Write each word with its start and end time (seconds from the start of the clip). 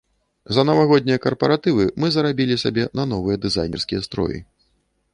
За 0.55 0.61
навагоднія 0.69 1.17
карпаратывы 1.25 1.85
мы 2.05 2.11
зарабілі 2.17 2.59
сабе 2.65 2.89
на 3.01 3.07
новыя 3.15 3.35
дызайнерскія 3.45 4.01
строі. 4.11 4.39